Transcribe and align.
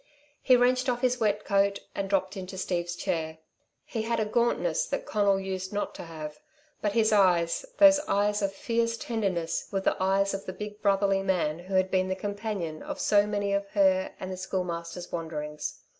He 0.41 0.55
wrenched 0.57 0.89
off 0.89 1.01
his 1.01 1.19
wet 1.19 1.45
coat 1.45 1.79
and 1.93 2.09
dropped 2.09 2.35
into 2.35 2.57
Steve's 2.57 2.95
chair. 2.95 3.37
He 3.85 4.01
had 4.01 4.19
a 4.19 4.25
gauntness 4.25 4.87
that 4.87 5.05
Conal 5.05 5.39
used 5.39 5.71
not 5.71 5.93
to 5.93 6.05
have. 6.05 6.39
But 6.81 6.93
his 6.93 7.11
eyes, 7.11 7.67
those 7.77 7.99
eyes 8.07 8.41
of 8.41 8.51
fierce 8.51 8.97
tenderness, 8.97 9.67
were 9.71 9.81
the 9.81 10.01
eyes 10.01 10.33
of 10.33 10.47
the 10.47 10.53
big 10.53 10.81
brotherly 10.81 11.21
man 11.21 11.59
who 11.59 11.75
had 11.75 11.91
been 11.91 12.07
the 12.07 12.15
companion 12.15 12.81
of 12.81 12.99
so 12.99 13.27
many 13.27 13.53
of 13.53 13.67
her 13.73 14.11
and 14.19 14.31
the 14.31 14.37
Schoolmaster's 14.37 15.11
wanderings. 15.11 15.83